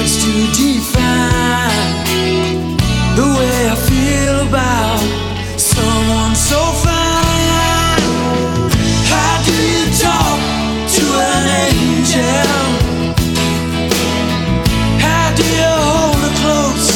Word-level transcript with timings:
words 0.00 0.24
to 0.24 0.32
define 0.52 1.96
the 3.16 3.26
way 3.36 3.58
I 3.68 3.76
feel 3.88 4.36
about 4.48 5.00
someone 5.58 6.34
so 6.34 6.60
fine. 6.84 8.02
How 9.12 9.34
do 9.44 9.52
you 9.52 9.84
talk 10.06 10.38
to 10.96 11.04
an 11.32 11.44
angel? 11.68 12.48
How 15.04 15.26
do 15.38 15.44
you 15.60 15.72
hold 15.88 16.16
her 16.24 16.34
close 16.42 16.88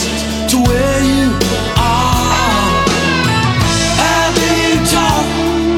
to 0.51 0.57
where 0.69 1.01
you 1.12 1.29
are? 1.77 2.73
How 4.03 4.25
do 4.38 4.47
you 4.64 4.77
talk 4.97 5.27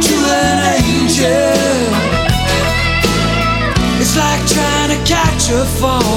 to 0.09 0.15
an 0.45 0.59
angel? 0.79 1.57
It's 4.01 4.15
like 4.17 4.43
trying 4.47 4.91
to 4.95 4.99
catch 5.05 5.51
a 5.51 5.65
falling 5.81 6.16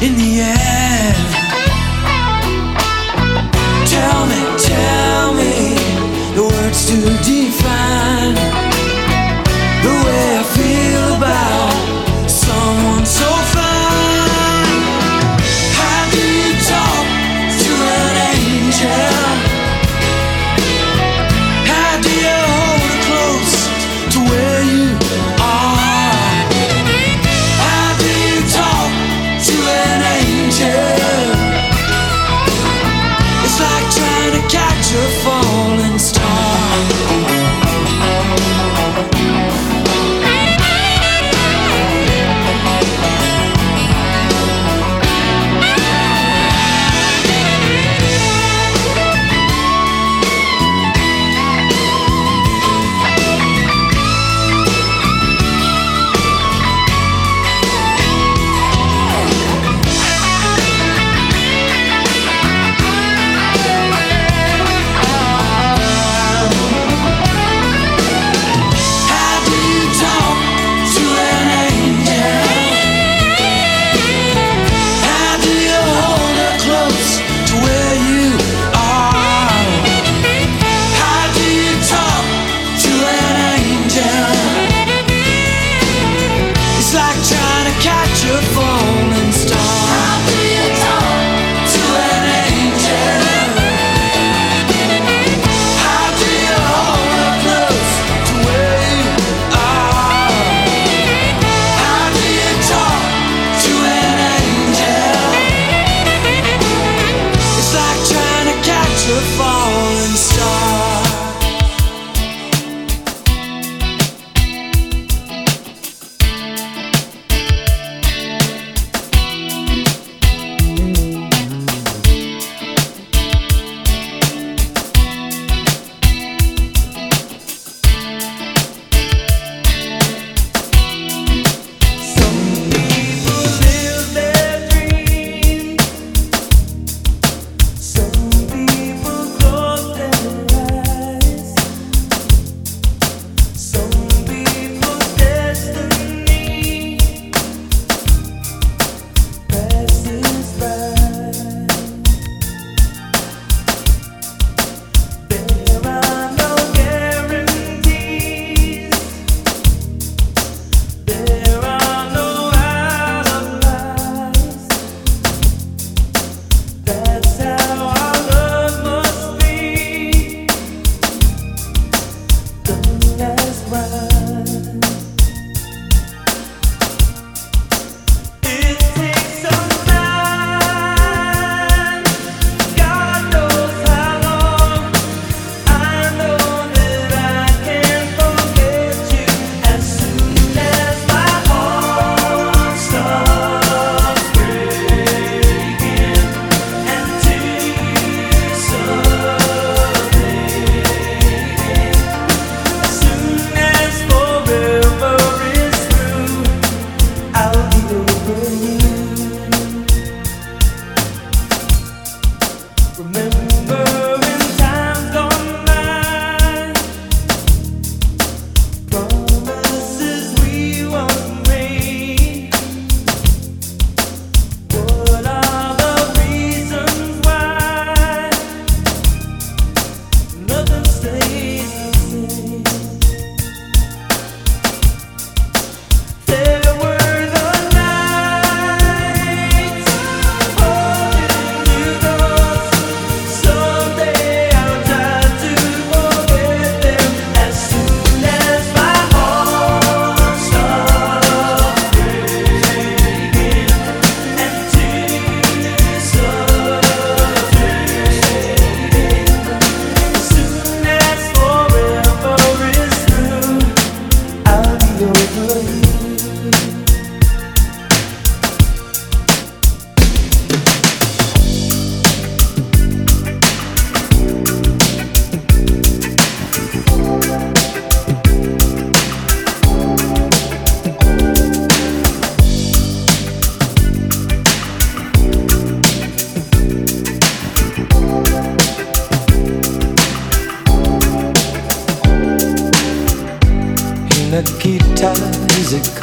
in 0.00 0.14
the 0.14 0.40
air. 0.40 0.57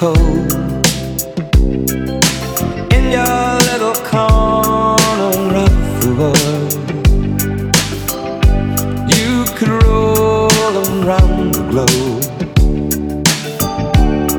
Cold? 0.06 0.52
In 2.94 3.04
your 3.18 3.42
little 3.70 3.98
corner 4.14 5.32
of 5.66 5.76
the 6.02 6.10
world, 6.20 6.74
you 9.16 9.32
could 9.58 9.72
roll 9.84 10.74
around 10.86 11.56
the 11.56 11.64
globe 11.72 12.26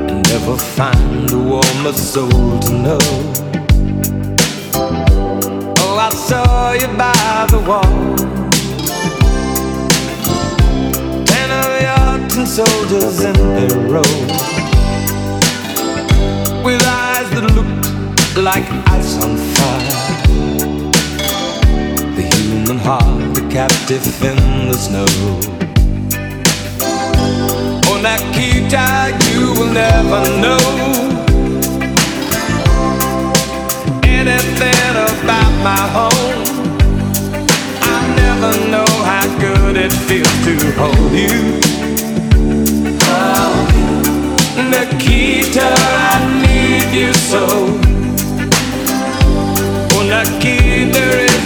and 0.08 0.18
never 0.30 0.56
find 0.76 1.30
a 1.32 1.40
warmer 1.50 1.96
soul 2.12 2.44
to 2.66 2.72
know. 2.86 3.06
Oh, 5.82 5.96
I 6.08 6.10
saw 6.28 6.72
you 6.80 6.88
by 6.96 7.46
the 7.50 7.60
wall. 7.68 7.94
Soldiers 12.56 13.20
in 13.20 13.34
their 13.34 13.78
row 13.90 14.55
with 16.66 16.82
eyes 16.84 17.30
that 17.30 17.46
looked 17.54 18.36
like 18.36 18.66
ice 18.90 19.14
on 19.22 19.36
fire. 19.54 19.98
The 22.16 22.24
human 22.34 22.78
heart, 22.78 23.38
a 23.38 23.42
captive 23.48 24.04
in 24.30 24.68
the 24.70 24.76
snow. 24.76 25.06
On 27.92 28.02
that 28.02 28.20
Nikita, 28.34 29.14
you 29.30 29.54
will 29.56 29.72
never 29.72 30.20
know 30.42 30.64
anything 34.02 34.94
about 35.10 35.52
my 35.68 35.84
home. 35.96 36.42
I 37.94 37.98
never 38.22 38.52
know 38.72 38.90
how 39.10 39.26
good 39.38 39.76
it 39.76 39.92
feels 40.08 40.36
to 40.46 40.54
hold 40.80 41.12
you. 41.24 41.60
Oh, 43.14 43.54
Nikita, 44.72 45.68
I 46.10 46.35
you 46.96 47.12
so. 47.12 47.46
Oh, 49.92 50.02
Nikita 50.08 51.04
is 51.26 51.36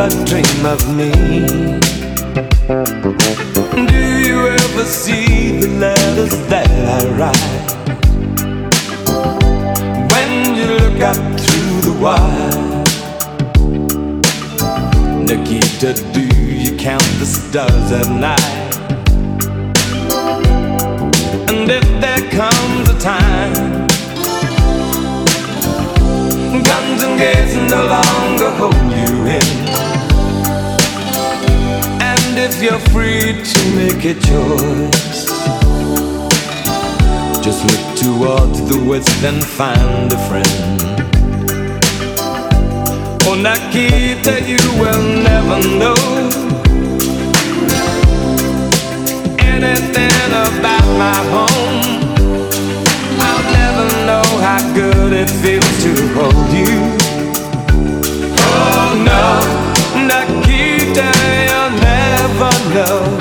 ever 0.00 0.24
dream 0.26 0.64
of 0.64 0.96
me? 0.96 1.10
Do 3.86 4.00
you 4.26 4.46
ever 4.46 4.84
see 4.84 5.58
the 5.60 5.68
letters 5.80 6.30
that 6.48 6.70
I 6.70 7.00
write? 7.18 7.66
When 10.12 10.30
you 10.54 10.66
look 10.66 11.00
up 11.02 11.16
through 11.40 11.80
the 11.88 11.94
wire, 12.00 12.84
Nikita, 15.24 15.94
do 16.12 16.20
you 16.20 16.76
count 16.76 17.02
the 17.18 17.26
stars 17.26 17.90
at 17.90 18.08
night? 18.08 18.56
And 21.50 21.68
if 21.70 21.84
there 22.00 22.30
comes 22.30 22.88
a 22.88 22.98
time 23.00 23.88
guns 26.62 27.02
and 27.02 27.18
gates 27.18 27.54
no 27.70 27.86
longer 27.86 28.50
hold 28.58 28.92
you 28.92 29.26
in 29.26 29.67
if 32.50 32.62
you're 32.62 32.84
free 32.92 33.32
to 33.52 33.60
make 33.76 34.04
a 34.04 34.14
choice. 34.14 35.26
Just 37.44 37.60
look 37.68 37.84
toward 38.02 38.50
the 38.70 38.78
west 38.88 39.22
and 39.22 39.44
find 39.44 40.12
a 40.12 40.20
friend. 40.28 40.80
Oh, 43.26 43.34
Nikita, 43.34 44.34
you 44.52 44.62
will 44.80 45.04
never 45.30 45.58
know 45.80 46.00
anything 49.38 50.30
about 50.48 50.88
my 51.04 51.18
home. 51.34 51.80
I'll 53.26 53.44
never 53.60 53.86
know 54.08 54.26
how 54.46 54.60
good 54.74 55.12
it 55.12 55.30
feels 55.42 55.74
to 55.84 55.92
hold 56.16 56.50
you. 56.62 56.76
Oh 58.40 58.90
no, 59.10 59.57
never 62.78 63.17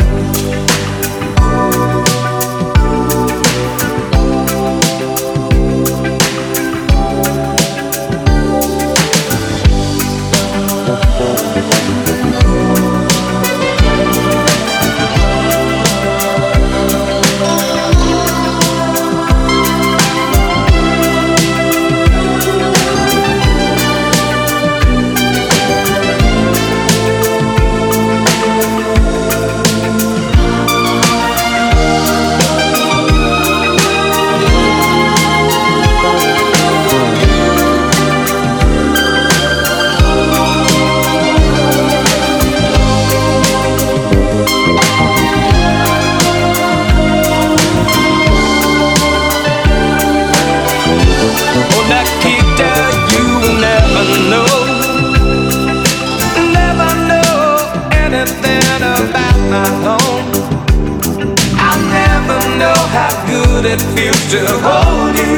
good 63.62 63.66
it 63.66 63.82
feels 63.96 64.24
to 64.32 64.42
hold 64.66 65.16
you. 65.24 65.38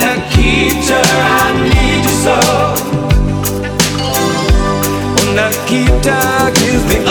Nikita, 0.00 1.00
I 1.40 1.46
need 1.70 2.02
you 2.06 2.16
so. 2.24 2.38
Nikita, 5.38 6.18
you 6.64 6.74
think 6.88 7.05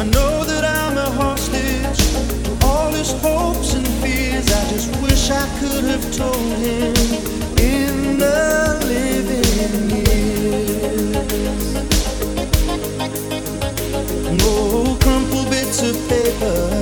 I 0.00 0.04
know 0.04 0.44
that 0.44 0.64
I'm 0.64 0.96
a 0.96 1.10
hostage 1.10 1.98
to 2.44 2.66
all 2.66 2.90
his 2.90 3.12
hopes 3.20 3.74
and 3.74 3.86
fears. 4.00 4.50
I 4.50 4.70
just 4.70 4.88
wish 5.02 5.30
I 5.30 5.46
could 5.60 5.84
have 5.84 6.16
told 6.16 6.56
him 6.56 6.94
in 7.58 8.18
the 8.18 8.80
living 8.88 9.90
years. 10.00 11.12
No 14.42 14.96
crumpled 15.02 15.50
bits 15.50 15.82
of 15.82 15.94
paper. 16.08 16.79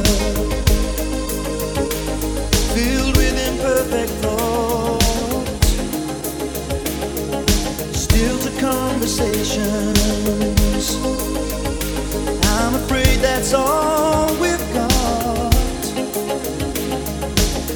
it's 13.51 13.55
all 13.55 14.29
we've 14.35 14.75
got. 14.75 15.55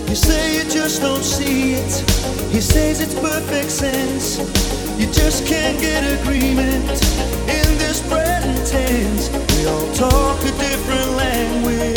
You 0.07 0.15
say 0.15 0.59
you 0.59 0.65
just 0.65 1.01
don't 1.01 1.25
see 1.25 1.73
it. 1.73 1.93
He 2.53 2.61
says 2.61 3.01
it's 3.01 3.15
perfect 3.15 3.71
sense. 3.71 4.37
You 5.01 5.07
just 5.07 5.47
can't 5.47 5.81
get 5.81 6.05
agreement 6.21 6.91
in 7.49 7.79
this 7.79 8.07
present 8.07 8.69
tense. 8.69 9.31
We 9.57 9.67
all 9.67 9.95
talk 9.95 10.41
a 10.43 10.53
different 10.61 11.11
language. 11.17 11.92